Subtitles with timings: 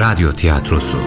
[0.00, 0.98] Radyo Tiyatrosu.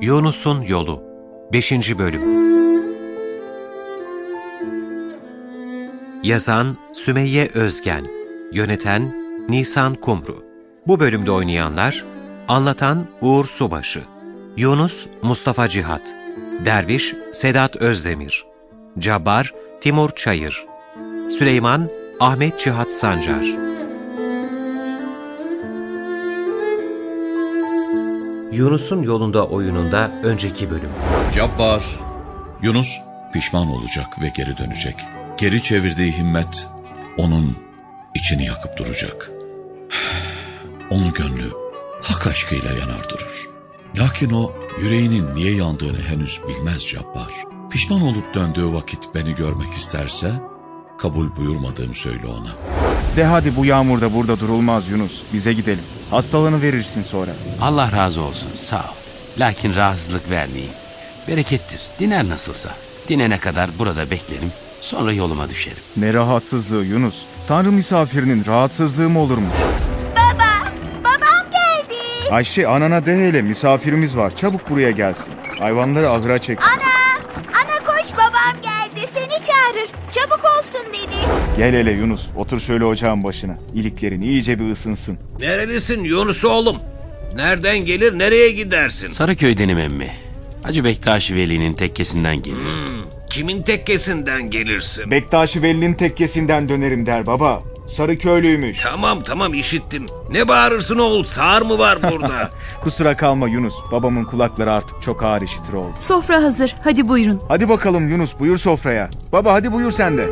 [0.00, 1.02] Yunus'un Yolu
[1.52, 1.98] 5.
[1.98, 2.20] Bölüm.
[6.22, 8.04] Yazan Sümeyye Özgen
[8.52, 9.14] Yöneten
[9.48, 10.44] Nisan Kumru.
[10.86, 12.04] Bu bölümde oynayanlar
[12.48, 14.02] Anlatan Uğur Subaşı
[14.56, 16.14] Yunus Mustafa Cihat
[16.64, 18.47] Derviş Sedat Özdemir
[18.98, 20.64] Cabbar Timur Çayır
[21.38, 21.88] Süleyman
[22.20, 23.44] Ahmet Cihat Sancar
[28.52, 30.90] Yunus'un yolunda oyununda önceki bölüm.
[31.34, 31.84] Cabbar,
[32.62, 33.00] Yunus
[33.32, 34.96] pişman olacak ve geri dönecek.
[35.38, 36.68] Geri çevirdiği himmet
[37.16, 37.56] onun
[38.14, 39.30] içini yakıp duracak.
[40.90, 41.52] Onun gönlü
[42.02, 43.48] hak aşkıyla yanar durur.
[43.98, 47.57] Lakin o yüreğinin niye yandığını henüz bilmez Cabbar.
[47.70, 50.32] Pişman olup döndüğü vakit beni görmek isterse
[50.98, 52.52] kabul buyurmadığımı söyle ona.
[53.16, 55.22] De hadi bu yağmurda burada durulmaz Yunus.
[55.32, 55.84] Bize gidelim.
[56.10, 57.30] Hastalığını verirsin sonra.
[57.62, 58.94] Allah razı olsun sağ ol.
[59.38, 60.72] Lakin rahatsızlık vermeyeyim.
[61.28, 61.82] Berekettir.
[62.00, 62.68] Diner nasılsa.
[63.08, 64.52] Dinene kadar burada beklerim.
[64.80, 65.82] Sonra yoluma düşerim.
[65.96, 67.22] Ne rahatsızlığı Yunus.
[67.48, 69.54] Tanrı misafirinin rahatsızlığı mı olurmuş?
[71.04, 72.30] Babam geldi.
[72.30, 74.36] Ayşe anana de hele misafirimiz var.
[74.36, 75.34] Çabuk buraya gelsin.
[75.60, 76.70] Hayvanları ahıra çeksin.
[76.70, 76.87] Ana
[80.10, 81.14] Çabuk olsun dedi.
[81.56, 82.26] Gel hele Yunus.
[82.36, 83.58] Otur şöyle ocağın başına.
[83.74, 85.18] İliklerin iyice bir ısınsın.
[85.40, 86.76] Nerelisin Yunus oğlum?
[87.34, 89.08] Nereden gelir nereye gidersin?
[89.08, 90.10] Sarıköy'denim emmi.
[90.62, 93.06] Hacı Bektaşi Veli'nin tekkesinden geliyorum.
[93.30, 95.10] Kimin tekkesinden gelirsin?
[95.10, 97.62] Bektaşi Veli'nin tekkesinden dönerim der baba.
[97.88, 98.78] Sarıköylüymüş.
[98.82, 100.06] tamam tamam işittim.
[100.30, 102.50] Ne bağırırsın oğul sağır mı var burada?
[102.84, 103.74] Kusura kalma Yunus.
[103.92, 105.94] Babamın kulakları artık çok ağır işitir oldu.
[105.98, 106.74] Sofra hazır.
[106.84, 107.40] Hadi buyurun.
[107.48, 109.10] Hadi bakalım Yunus buyur sofraya.
[109.32, 110.28] Baba hadi buyur sen de.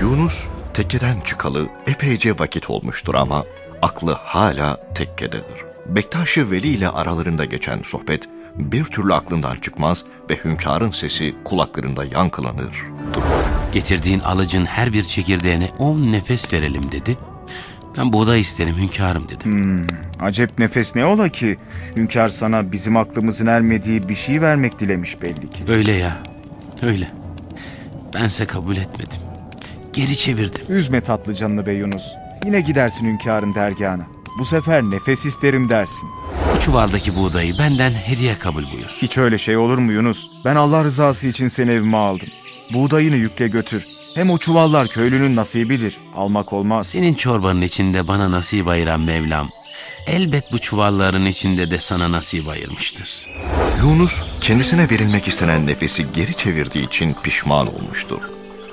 [0.00, 0.44] Yunus
[0.74, 3.44] tekkeden çıkalı epeyce vakit olmuştur ama
[3.82, 5.64] aklı hala tekkededir.
[5.86, 12.84] Bektaşi Veli ile aralarında geçen sohbet bir türlü aklından çıkmaz ve hünkârın sesi kulaklarında yankılanır,
[13.14, 13.53] durur.
[13.74, 17.18] Getirdiğin alıcın her bir çekirdeğine on nefes verelim dedi.
[17.98, 19.86] Ben buğday isterim hünkârım dedim.
[20.20, 21.56] Acep nefes ne ola ki?
[21.96, 25.64] Hünkâr sana bizim aklımızın ermediği bir şey vermek dilemiş belli ki.
[25.68, 26.16] Öyle ya.
[26.82, 27.10] Öyle.
[28.14, 29.20] Bense kabul etmedim.
[29.92, 30.64] Geri çevirdim.
[30.68, 32.04] Üzme tatlı canını be Yunus.
[32.44, 34.06] Yine gidersin hünkârın dergahına.
[34.38, 36.08] Bu sefer nefes isterim dersin.
[36.56, 38.98] Bu çuvaldaki buğdayı benden hediye kabul buyur.
[39.02, 40.30] Hiç öyle şey olur mu Yunus?
[40.44, 42.28] Ben Allah rızası için seni evime aldım.
[42.72, 43.84] Buğdayını yükle götür.
[44.14, 45.98] Hem o çuvallar köylünün nasibidir.
[46.14, 46.86] Almak olmaz.
[46.86, 49.48] Senin çorbanın içinde bana nasip ayıran Mevlam,
[50.06, 53.28] elbet bu çuvalların içinde de sana nasip ayırmıştır.
[53.82, 58.18] Yunus kendisine verilmek istenen nefesi geri çevirdiği için pişman olmuştur.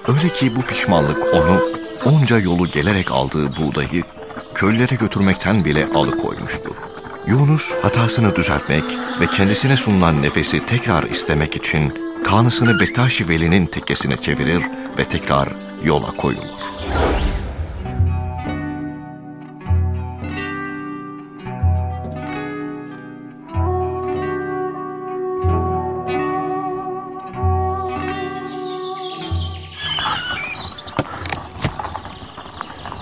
[0.07, 1.61] Öyle ki bu pişmanlık onu
[2.05, 4.03] onca yolu gelerek aldığı buğdayı
[4.55, 6.75] köylere götürmekten bile alıkoymuştur.
[7.27, 8.83] Yunus hatasını düzeltmek
[9.21, 14.63] ve kendisine sunulan nefesi tekrar istemek için kanısını Bektaşi Veli'nin tekkesine çevirir
[14.97, 15.49] ve tekrar
[15.83, 16.61] yola koyulur.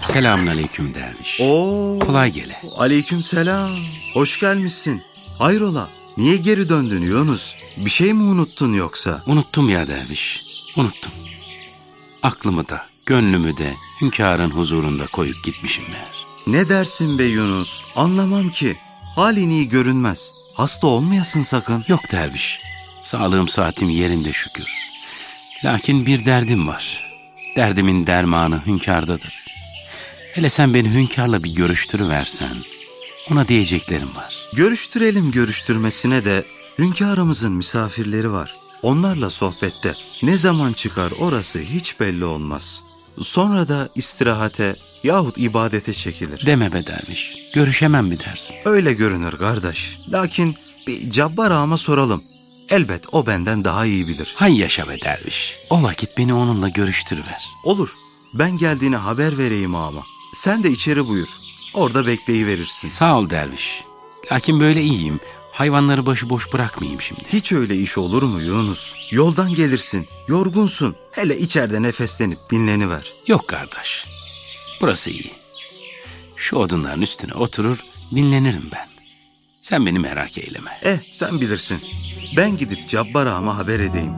[0.02, 1.42] Selamun aleyküm derviş.
[1.42, 2.62] Oo, Kolay gele.
[2.78, 3.72] Aleyküm selam.
[4.14, 5.02] Hoş gelmişsin.
[5.40, 5.90] Hayrola?
[6.18, 7.56] Niye geri döndün Yunus?
[7.86, 9.24] Bir şey mi unuttun yoksa?
[9.26, 10.44] Unuttum ya derviş,
[10.78, 11.12] unuttum.
[12.24, 16.26] Aklımı da, gönlümü de hünkârın huzurunda koyup gitmişim meğer.
[16.48, 17.82] Ne dersin be Yunus?
[17.96, 18.78] Anlamam ki.
[19.16, 20.34] Halin iyi görünmez.
[20.54, 21.86] Hasta olmayasın sakın.
[21.88, 22.60] Yok derviş,
[23.04, 24.72] sağlığım saatim yerinde şükür.
[25.66, 27.10] Lakin bir derdim var.
[27.56, 29.46] Derdimin dermanı hünkârdadır.
[30.34, 32.56] Hele sen beni hünkârla bir görüştürüversen,
[33.32, 34.36] ona diyeceklerim var.
[34.54, 36.46] Görüştürelim görüştürmesine de
[36.80, 38.58] hünkârımızın misafirleri var.
[38.82, 42.84] Onlarla sohbette ne zaman çıkar orası hiç belli olmaz.
[43.22, 46.46] Sonra da istirahate yahut ibadete çekilir.
[46.46, 48.56] Deme be derviş, görüşemem mi dersin?
[48.66, 49.98] Öyle görünür kardeş.
[50.10, 50.56] Lakin
[50.88, 52.24] bir Cabbar ağama soralım.
[52.70, 54.34] Elbet o benden daha iyi bilir.
[54.36, 57.46] Hay yaşa be derviş, o vakit beni onunla görüştürüver.
[57.64, 57.96] Olur.
[58.34, 60.04] Ben geldiğine haber vereyim ağama.
[60.34, 61.30] Sen de içeri buyur.
[61.74, 62.88] Orada bekleyiverirsin.
[62.88, 63.84] Sağ ol derviş.
[64.32, 65.20] Lakin böyle iyiyim.
[65.60, 67.22] Hayvanları başıboş bırakmayayım şimdi.
[67.34, 68.94] Hiç öyle iş olur mu Yunus?
[69.12, 70.96] Yoldan gelirsin, yorgunsun.
[71.12, 73.14] Hele içeride nefeslenip dinleniver.
[73.28, 74.06] Yok kardeş,
[74.82, 75.32] burası iyi.
[76.36, 77.78] Şu odunların üstüne oturur,
[78.16, 78.88] dinlenirim ben.
[79.62, 80.80] Sen beni merak eyleme.
[80.84, 81.82] Eh, sen bilirsin.
[82.38, 84.14] Ben gidip Cabbar Ağam'a haber edeyim.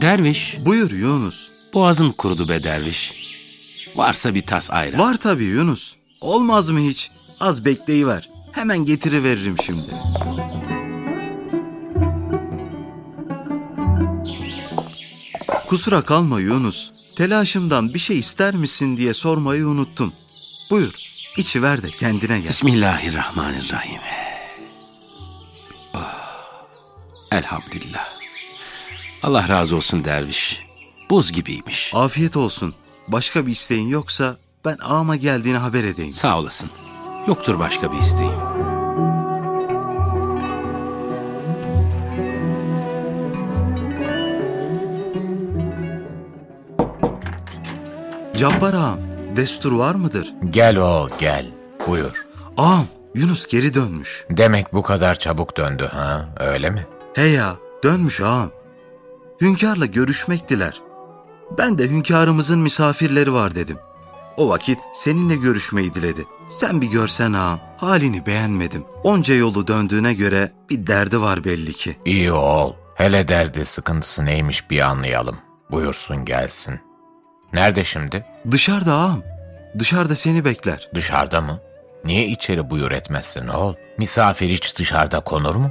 [0.00, 0.56] Derviş.
[0.64, 3.12] Buyur Yunus boğazım kurudu be derviş.
[3.96, 5.00] Varsa bir tas ayran.
[5.00, 5.94] Var tabii Yunus.
[6.20, 7.10] Olmaz mı hiç?
[7.40, 8.28] Az bekleyiver.
[8.52, 9.94] Hemen getiriveririm şimdi.
[15.68, 16.90] Kusura kalma Yunus.
[17.16, 20.12] Telaşımdan bir şey ister misin diye sormayı unuttum.
[20.70, 20.92] Buyur,
[21.36, 22.48] içiver de kendine gel.
[22.48, 24.00] Bismillahirrahmanirrahim.
[25.94, 26.56] Ah,
[27.32, 28.08] elhamdülillah.
[29.22, 30.71] Allah razı olsun derviş.
[31.12, 31.92] Buz gibiymiş.
[31.94, 32.74] Afiyet olsun.
[33.08, 36.14] Başka bir isteğin yoksa ben ağama geldiğini haber edeyim.
[36.14, 36.70] Sağ olasın.
[37.26, 38.32] Yoktur başka bir isteğim.
[48.36, 48.98] Cabbar ağam,
[49.36, 50.34] destur var mıdır?
[50.50, 51.46] Gel oğul gel.
[51.86, 52.26] Buyur.
[52.56, 54.26] Ağam, Yunus geri dönmüş.
[54.30, 56.86] Demek bu kadar çabuk döndü ha öyle mi?
[57.14, 58.50] He ya, dönmüş ağam.
[59.40, 60.82] Hünkârla görüşmek diler.
[61.58, 63.78] Ben de hünkârımızın misafirleri var dedim.
[64.36, 66.24] O vakit seninle görüşmeyi diledi.
[66.48, 68.84] Sen bir görsen ağam, halini beğenmedim.
[69.04, 71.96] Onca yolu döndüğüne göre bir derdi var belli ki.
[72.04, 72.72] İyi oğul.
[72.94, 75.36] Hele derdi sıkıntısı neymiş bir anlayalım.
[75.70, 76.80] Buyursun gelsin.
[77.52, 78.24] Nerede şimdi?
[78.50, 79.22] Dışarıda ağam,
[79.78, 80.88] dışarıda seni bekler.
[80.94, 81.60] Dışarıda mı?
[82.04, 83.74] Niye içeri buyur etmezsin oğul?
[83.98, 85.70] Misafir hiç dışarıda konur mu?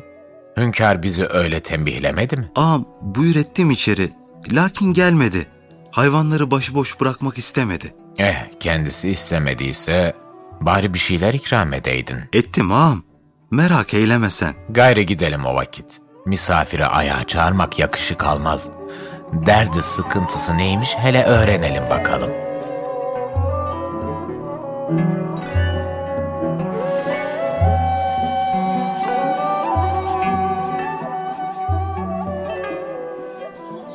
[0.57, 2.51] Hünkâr bizi öyle tembihlemedi mi?
[2.56, 4.12] Ağam, buyur ettim içeri.
[4.51, 5.48] Lakin gelmedi.
[5.92, 7.96] Hayvanları başıboş bırakmak istemedi.
[8.18, 10.14] Eh kendisi istemediyse
[10.62, 12.20] bari bir şeyler ikram edeydin.
[12.34, 13.04] Ettim ağam.
[13.52, 14.54] Merak eyleme sen.
[14.70, 16.02] Gayrı gidelim o vakit.
[16.26, 18.70] Misafiri ayağa çağırmak yakışık almaz.
[19.34, 22.32] Derdi sıkıntısı neymiş hele öğrenelim bakalım.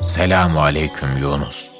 [0.03, 1.76] Selamu aleyküm Yunus.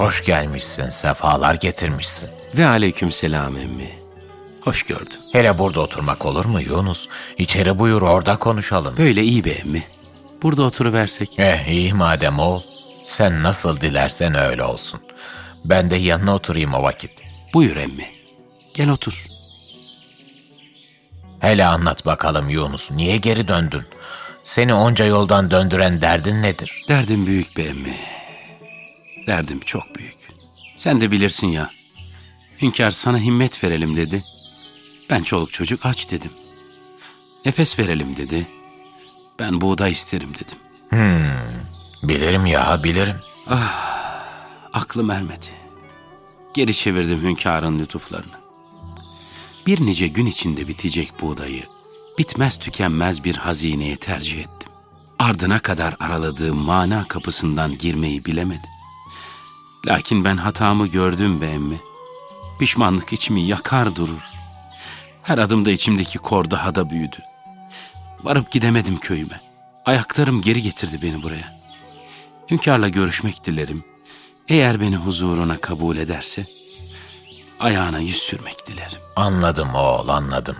[0.00, 2.30] Hoş gelmişsin, sefalar getirmişsin.
[2.54, 3.90] Ve aleyküm selam emmi.
[4.60, 5.20] Hoş gördüm.
[5.32, 7.08] Hele burada oturmak olur mu Yunus?
[7.38, 8.96] İçeri buyur orada konuşalım.
[8.96, 9.84] Böyle iyi be emmi.
[10.42, 11.38] Burada oturuversek.
[11.38, 12.62] Eh iyi madem oğul.
[13.04, 15.00] Sen nasıl dilersen öyle olsun.
[15.64, 17.10] Ben de yanına oturayım o vakit.
[17.54, 18.06] Buyur emmi.
[18.74, 19.24] Gel otur.
[21.40, 22.90] Hele anlat bakalım Yunus.
[22.90, 23.82] Niye geri döndün?
[24.44, 26.84] Seni onca yoldan döndüren derdin nedir?
[26.88, 28.19] Derdim büyük be emmi.
[29.30, 30.16] Derdim çok büyük.
[30.76, 31.70] Sen de bilirsin ya.
[32.62, 34.22] Hünkâr sana himmet verelim dedi.
[35.10, 36.30] Ben çoluk çocuk aç dedim.
[37.44, 38.48] Nefes verelim dedi.
[39.38, 40.58] Ben buğday isterim dedim.
[42.02, 43.16] Bilirim ya bilirim.
[44.72, 45.46] Aklım ermedi.
[46.54, 48.40] Geri çevirdim hünkârın lütuflarını.
[49.66, 51.64] Bir nice gün içinde bitecek buğdayı,
[52.18, 54.72] bitmez tükenmez bir hazineye tercih ettim.
[55.18, 58.79] Ardına kadar araladığım mana kapısından girmeyi bilemedim.
[59.86, 61.80] Lakin ben hatamı gördüm be emmi.
[62.58, 64.22] Pişmanlık içimi yakar durur.
[65.22, 67.16] Her adımda içimdeki kor daha da büyüdü.
[68.24, 69.40] Varıp gidemedim köyüme.
[69.84, 71.60] Ayaklarım geri getirdi beni buraya.
[72.50, 73.84] Hünkârla görüşmek dilerim.
[74.48, 76.46] Eğer beni huzuruna kabul ederse,
[77.60, 78.98] ayağına yüz sürmek dilerim.
[79.16, 80.56] Anladım oğul anladım.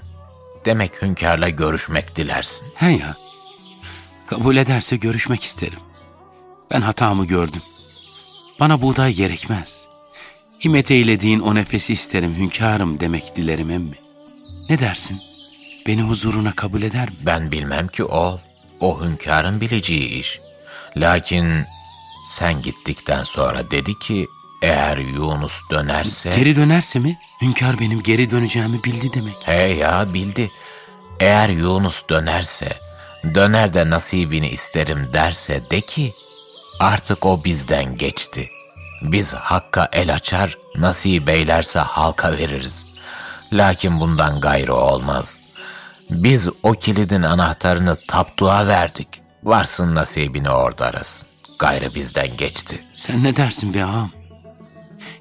[0.64, 2.66] Demek hünkârla görüşmek dilersin.
[2.74, 3.16] He ya,
[4.26, 5.78] kabul ederse görüşmek isterim.
[6.70, 7.62] Ben hatamı gördüm.
[8.60, 9.88] Bana buğday gerekmez.
[10.64, 13.96] Himmet eylediğin o nefesi isterim hünkârım demek dilerim emmi.
[14.68, 15.20] Ne dersin?
[15.86, 17.16] Beni huzuruna kabul eder mi?
[17.26, 18.38] Ben bilmem ki oğul.
[18.80, 20.40] O hünkârın bileceği iş.
[20.96, 21.64] Lakin
[22.26, 24.26] sen gittikten sonra dedi ki
[24.62, 26.30] eğer Yunus dönerse...
[26.36, 27.18] Geri dönerse mi?
[27.42, 29.36] Hünkâr benim geri döneceğimi bildi demek.
[29.44, 30.50] He ya bildi.
[31.20, 32.68] Eğer Yunus dönerse,
[33.34, 36.14] döner de nasibini isterim derse de ki,
[36.80, 38.50] artık o bizden geçti.
[39.02, 42.86] Biz hakka el açar, nasip eylerse halka veririz.
[43.52, 45.38] Lakin bundan gayrı olmaz.
[46.10, 49.08] Biz o kilidin anahtarını taptuğa verdik.
[49.42, 51.28] Varsın nasibini orada arasın.
[51.58, 52.84] Gayrı bizden geçti.
[52.96, 54.10] Sen ne dersin be ağam?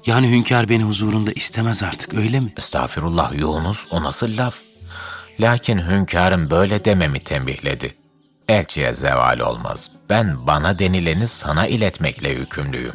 [0.06, 2.52] Yani hünkâr beni huzurunda istemez artık öyle mi?
[2.58, 4.54] Estağfirullah Yunus o nasıl laf?
[5.40, 7.99] Lakin hünkârım böyle dememi tembihledi.
[8.50, 9.90] Elçiye zeval olmaz.
[10.08, 12.94] Ben bana denileni sana iletmekle yükümlüyüm.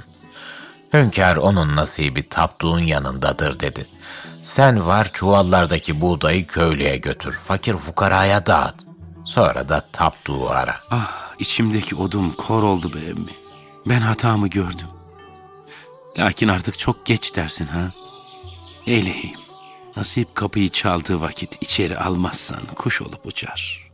[0.93, 3.87] Hünkâr onun nasibi taptuğun yanındadır dedi.
[4.41, 7.31] Sen var çuvallardaki buğdayı köylüye götür.
[7.31, 8.75] Fakir fukaraya dağıt.
[9.25, 10.75] Sonra da taptuğu ara.
[10.91, 13.31] Ah içimdeki odum kor oldu be emmi.
[13.85, 14.87] Ben hatamı gördüm.
[16.17, 17.91] Lakin artık çok geç dersin ha.
[18.87, 19.39] Eyleyim.
[19.95, 23.84] Nasip kapıyı çaldığı vakit içeri almazsan kuş olup uçar.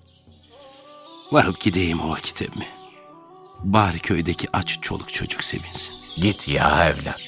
[1.31, 2.67] Varıp gideyim o vakit emmi.
[3.59, 5.93] Bari köydeki aç çoluk çocuk sevinsin.
[6.17, 7.21] Git ya evlat.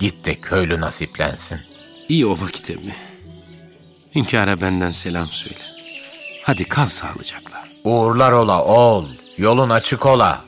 [0.00, 1.60] Git de köylü nasiplensin.
[2.08, 2.96] İyi o vakit emmi.
[4.14, 5.62] Hünkâra benden selam söyle.
[6.44, 7.64] Hadi kal sağlıcakla.
[7.84, 9.06] Uğurlar ola oğul.
[9.36, 10.44] Yolun açık ola.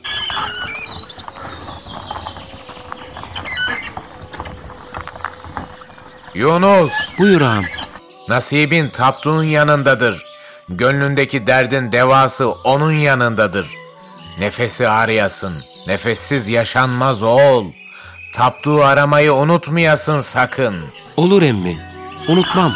[6.35, 7.63] Yunus, Buyur ağam.
[8.29, 10.23] nasibin taptuğun yanındadır.
[10.69, 13.67] Gönlündeki derdin devası onun yanındadır.
[14.39, 15.63] Nefesi arayasın.
[15.87, 17.71] Nefessiz yaşanmaz oğul.
[18.33, 20.75] Taptuğu aramayı unutmayasın sakın.
[21.17, 21.79] Olur emmi.
[22.27, 22.73] Unutmam.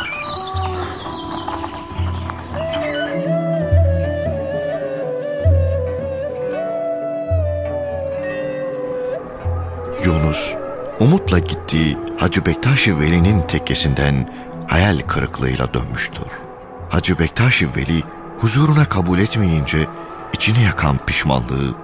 [10.05, 10.53] Yunus,
[11.00, 14.34] umutla gittiği Hacı Bektaş-ı Veli'nin tekkesinden
[14.67, 16.49] hayal kırıklığıyla dönmüştür.
[16.89, 18.03] Hacı Bektaş-ı Veli
[18.39, 19.88] huzuruna kabul etmeyince
[20.34, 21.75] içini yakan pişmanlığı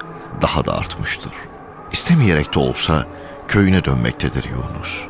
[0.42, 1.32] daha da artmıştır.
[1.92, 3.06] İstemeyerek de olsa
[3.48, 5.02] köyüne dönmektedir Yunus.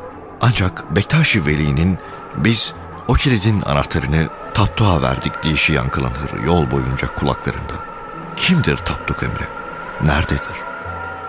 [0.42, 1.98] Ancak Bektaş-ı Veli'nin
[2.36, 2.74] biz
[3.08, 7.74] o kilidin anahtarını Tapduk'a verdik deyişi yankılanır yol boyunca kulaklarında.
[8.36, 9.48] Kimdir Tapduk Emre?
[10.04, 10.58] Nerededir?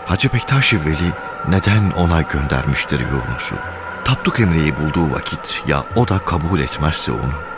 [0.07, 1.13] Hacı Bektaş-ı Veli
[1.49, 3.57] neden ona göndermiştir Yunus'u?
[4.05, 7.56] Tapduk Emre'yi bulduğu vakit ya o da kabul etmezse onu?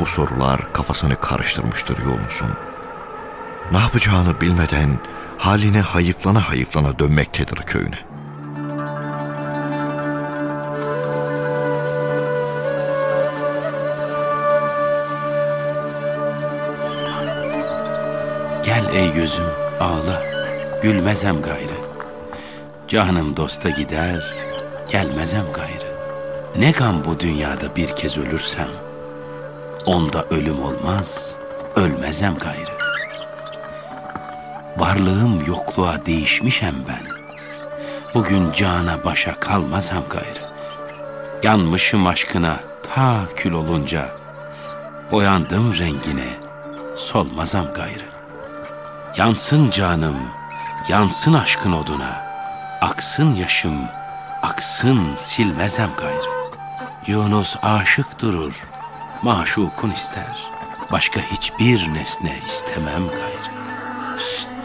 [0.00, 2.50] Bu sorular kafasını karıştırmıştır Yunus'un.
[3.72, 4.98] Ne yapacağını bilmeden
[5.38, 7.98] haline hayıflana hayıflana dönmektedir köyüne.
[18.64, 19.44] Gel ey gözüm
[19.80, 20.22] ağla.
[20.82, 21.82] Gülmezem gayrı.
[22.88, 24.34] Canım dosta gider.
[24.90, 25.92] Gelmezem gayrı.
[26.58, 28.68] Ne gam bu dünyada bir kez ölürsem.
[29.86, 31.34] Onda ölüm olmaz.
[31.76, 32.72] Ölmezem gayrı.
[34.76, 37.06] Varlığım yokluğa değişmişem ben.
[38.14, 40.42] Bugün cana başa kalmazam gayrı.
[41.42, 42.60] Yanmışım aşkına
[42.94, 44.08] ta kül olunca.
[45.12, 46.28] Boyandım rengine
[46.96, 48.06] solmazam gayrı.
[49.16, 50.16] Yansın canım,
[50.88, 52.22] yansın aşkın oduna.
[52.80, 53.78] Aksın yaşım,
[54.42, 56.32] aksın silmezem gayrı.
[57.06, 58.54] Yunus aşık durur,
[59.22, 60.50] maşukun ister.
[60.92, 63.52] Başka hiçbir nesne istemem gayrı.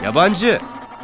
[0.03, 0.59] Yabancı,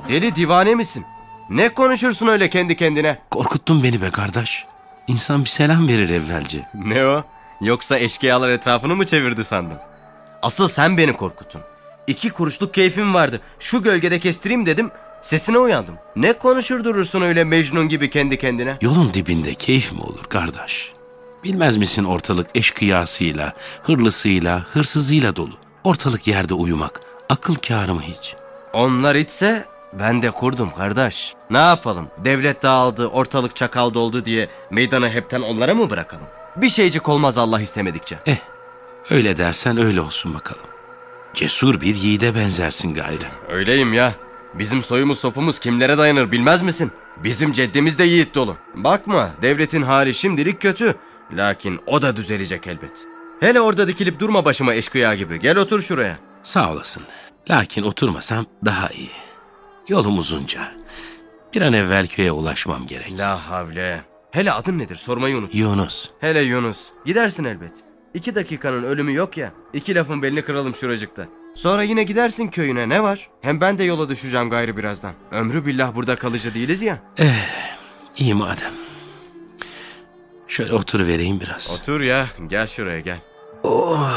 [0.10, 1.06] deli divane misin?
[1.50, 3.20] Ne konuşursun öyle kendi kendine?
[3.32, 4.66] Korkuttun beni be kardeş.
[5.08, 6.68] İnsan bir selam verir evvelce.
[6.74, 7.24] Ne o?
[7.62, 9.78] Yoksa eşkıyalar etrafını mı çevirdi sandın?
[10.42, 11.62] Asıl sen beni korkuttun.
[12.08, 13.42] İki kuruşluk keyfim vardı.
[13.60, 14.92] Şu gölgede kestireyim dedim.
[15.22, 15.96] Sesine uyandım.
[16.16, 18.78] Ne konuşur durursun öyle Mecnun gibi kendi kendine?
[18.82, 20.94] Yolun dibinde keyif mi olur kardeş?
[21.44, 25.54] Bilmez misin ortalık eşkıyasıyla, hırlısıyla, hırsızıyla dolu.
[25.84, 28.36] Ortalık yerde uyumak, akıl kârı mı hiç?
[28.74, 31.34] Onlar içse ben de kurdum kardeş.
[31.50, 32.08] Ne yapalım?
[32.26, 36.26] Devlet dağıldı, ortalık çakal doldu diye meydanı hepten onlara mı bırakalım?
[36.56, 38.20] Bir şeycik olmaz Allah istemedikçe.
[38.26, 38.38] Eh,
[39.10, 40.66] öyle dersen öyle olsun bakalım.
[41.34, 43.26] Cesur bir yiğide benzersin gayrı.
[43.50, 44.14] Öyleyim ya.
[44.54, 46.92] Bizim soyumuz sopumuz kimlere dayanır bilmez misin?
[47.24, 48.56] Bizim ceddimiz de yiğit dolu.
[48.76, 50.96] Bakma devletin hali şimdilik kötü.
[51.38, 52.92] Lakin o da düzelecek elbet.
[53.40, 55.40] Hele orada dikilip durma başıma eşkıya gibi.
[55.40, 56.18] Gel otur şuraya.
[56.44, 57.04] Sağ olasın.
[57.50, 59.10] Lakin oturmasam daha iyi.
[59.88, 60.72] Yolum uzunca.
[61.54, 63.20] Bir an evvel köye ulaşmam gerek.
[63.20, 64.02] La havle.
[64.32, 65.56] Hele adın nedir sormayı unut.
[65.56, 66.10] Yunus.
[66.20, 66.88] Hele Yunus.
[67.06, 67.72] Gidersin elbet.
[68.14, 69.52] İki dakikanın ölümü yok ya.
[69.74, 71.28] İki lafın belini kıralım şuracıkta.
[71.56, 73.30] Sonra yine gidersin köyüne ne var?
[73.42, 75.14] Hem ben de yola düşeceğim gayrı birazdan.
[75.32, 76.98] Ömrü billah burada kalıcı değiliz ya.
[77.18, 77.48] Eh,
[78.18, 78.83] iyi madem.
[80.54, 81.80] Şöyle oturuvereyim biraz.
[81.82, 82.28] Otur ya.
[82.48, 83.20] Gel şuraya gel.
[83.64, 84.10] Oh,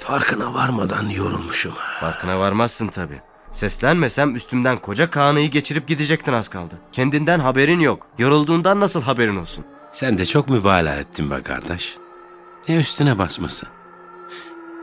[0.00, 1.72] farkına varmadan yorulmuşum.
[2.00, 3.20] Farkına varmazsın tabi.
[3.52, 6.74] Seslenmesem üstümden koca Kaan'ı geçirip gidecektin az kaldı.
[6.92, 8.06] Kendinden haberin yok.
[8.18, 9.64] Yorulduğundan nasıl haberin olsun?
[9.92, 11.96] Sen de çok mübalağa ettin be kardeş.
[12.68, 13.66] Ne üstüne basması.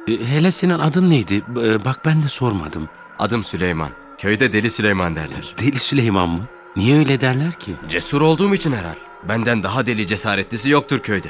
[0.07, 1.43] E, Hele senin adın neydi?
[1.47, 2.89] B- Bak ben de sormadım.
[3.19, 3.89] Adım Süleyman.
[4.17, 5.55] Köyde Deli Süleyman derler.
[5.61, 6.43] Deli Süleyman mı?
[6.75, 7.75] Niye öyle derler ki?
[7.89, 8.95] Cesur olduğum için herhal.
[9.23, 11.27] Benden daha deli cesaretlisi yoktur köyde.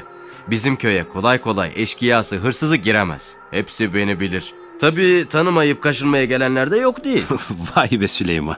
[0.50, 3.32] Bizim köye kolay kolay eşkıyası, hırsızı giremez.
[3.50, 4.54] Hepsi beni bilir.
[4.80, 7.24] Tabii tanımayıp kaşınmaya gelenler de yok değil.
[7.76, 8.56] Vay be Süleyman.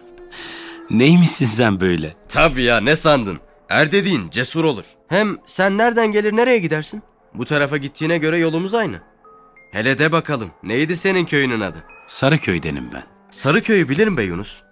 [0.90, 2.14] Neymişsin sen böyle?
[2.28, 3.38] Tabii ya ne sandın?
[3.68, 4.84] Er dediğin cesur olur.
[5.08, 7.02] Hem sen nereden gelir nereye gidersin?
[7.34, 9.00] Bu tarafa gittiğine göre yolumuz aynı.
[9.72, 11.84] Hele de bakalım neydi senin köyünün adı?
[12.06, 13.02] Sarıköy'denim ben.
[13.30, 14.62] Sarıköy'ü bilirim be Yunus.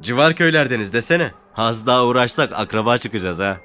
[0.00, 1.30] Civar köylerdeniz desene.
[1.56, 3.58] Az daha uğraşsak akraba çıkacağız ha.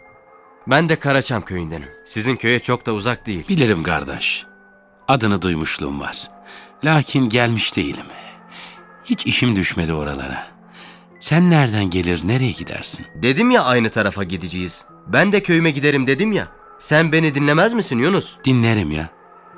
[0.67, 1.89] Ben de Karaçam köyündenim.
[2.05, 3.47] Sizin köye çok da uzak değil.
[3.47, 4.45] Bilirim kardeş.
[5.07, 6.17] Adını duymuşluğum var.
[6.83, 8.05] Lakin gelmiş değilim.
[9.03, 10.47] Hiç işim düşmedi oralara.
[11.19, 13.05] Sen nereden gelir, nereye gidersin?
[13.15, 14.85] Dedim ya aynı tarafa gideceğiz.
[15.07, 16.47] Ben de köyüme giderim dedim ya.
[16.79, 18.35] Sen beni dinlemez misin Yunus?
[18.45, 19.09] Dinlerim ya.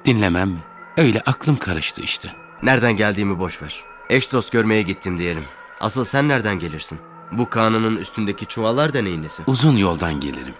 [0.05, 0.59] Dinlemem mi?
[0.97, 2.31] Öyle aklım karıştı işte.
[2.63, 3.83] Nereden geldiğimi boş ver.
[4.09, 5.43] Eş dost görmeye gittim diyelim.
[5.79, 6.99] Asıl sen nereden gelirsin?
[7.31, 9.43] Bu kanının üstündeki çuvallar da neyin nesi?
[9.47, 10.53] Uzun yoldan gelirim.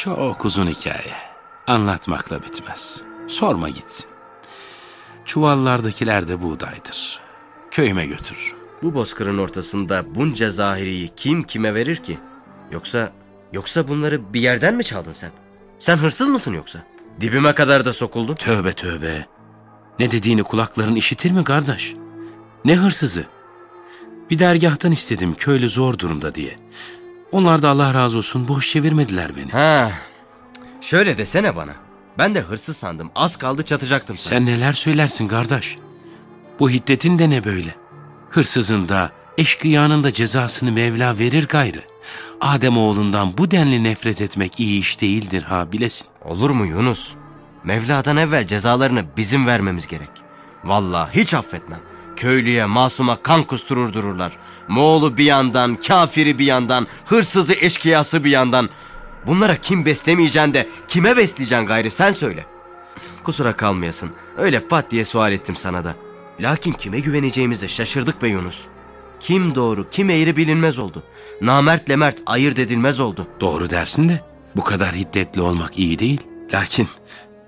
[0.00, 1.14] Çok uzun hikaye.
[1.66, 3.02] Anlatmakla bitmez.
[3.28, 4.10] Sorma gitsin.
[5.24, 7.20] Çuvallardakiler de buğdaydır.
[7.70, 8.56] Köyüme götürürüm.
[8.82, 12.18] Bu bozkırın ortasında bunca zahiriyi kim kime verir ki?
[12.70, 13.12] Yoksa
[13.52, 15.30] yoksa bunları bir yerden mi çaldın sen?
[15.78, 16.82] Sen hırsız mısın yoksa?
[17.20, 18.34] Dibime kadar da sokuldun.
[18.34, 19.26] Tövbe tövbe.
[19.98, 21.94] Ne dediğini kulakların işitir mi kardeş?
[22.64, 23.24] Ne hırsızı?
[24.30, 26.58] Bir dergahtan istedim köylü zor durumda diye.
[27.32, 29.50] Onlar da Allah razı olsun boş çevirmediler beni.
[29.50, 29.90] Ha.
[30.80, 31.72] Şöyle desene bana.
[32.18, 33.10] Ben de hırsız sandım.
[33.14, 34.38] Az kaldı çatacaktım sana.
[34.38, 35.76] Sen neler söylersin kardeş?
[36.60, 37.74] Bu hiddetin de ne böyle?
[38.30, 41.82] Hırsızın da, eşkıyanın da cezasını Mevla verir gayrı.
[42.40, 46.06] Adem oğlundan bu denli nefret etmek iyi iş değildir ha bilesin.
[46.24, 47.12] Olur mu Yunus?
[47.64, 50.10] Mevla'dan evvel cezalarını bizim vermemiz gerek.
[50.64, 51.80] Vallahi hiç affetmem.
[52.16, 54.36] Köylüye, masuma kan kusturur dururlar.
[54.68, 58.68] Moğolu bir yandan, kafiri bir yandan, hırsızı, eşkıyası bir yandan.
[59.26, 62.46] Bunlara kim beslemeyeceksin de kime besleyeceksin gayrı sen söyle.
[63.24, 64.10] Kusura kalmayasın.
[64.38, 65.94] Öyle pat diye sual ettim sana da.
[66.40, 68.64] Lakin kime güveneceğimizi şaşırdık be Yunus.
[69.20, 71.02] Kim doğru, kim eğri bilinmez oldu.
[71.40, 73.26] Namertle mert ayırt edilmez oldu.
[73.40, 74.20] Doğru dersin de
[74.56, 76.20] bu kadar hiddetli olmak iyi değil.
[76.54, 76.88] Lakin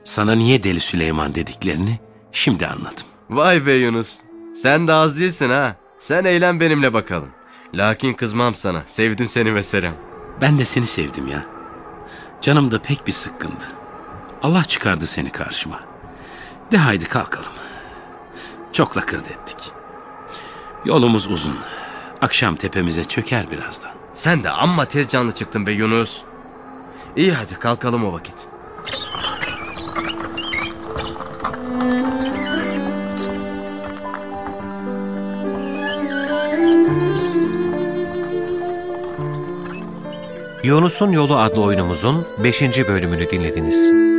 [0.04, 2.00] sana niye Deli Süleyman dediklerini
[2.32, 3.06] şimdi anladım.
[3.30, 4.18] Vay be Yunus.
[4.62, 5.76] Sen de az değilsin ha.
[6.02, 7.28] Sen eğlen benimle bakalım.
[7.74, 8.82] Lakin kızmam sana.
[8.86, 9.92] Sevdim seni mesela.
[10.40, 11.46] Ben de seni sevdim ya.
[12.40, 13.68] Canım da pek bir sıkkındı.
[14.42, 15.80] Allah çıkardı seni karşıma.
[16.72, 17.52] De haydi kalkalım.
[18.72, 19.72] Çok lakırdı ettik.
[20.84, 21.58] Yolumuz uzun.
[22.20, 23.92] Akşam tepemize çöker birazdan.
[24.14, 26.22] Sen de amma tez canlı çıktın be Yunus.
[27.16, 28.36] İyi hadi kalkalım o vakit.
[40.62, 42.62] Yunus'un Yolu adlı oyunumuzun 5.
[42.88, 44.11] bölümünü dinlediniz.